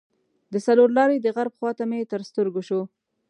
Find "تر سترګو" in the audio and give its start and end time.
2.11-2.61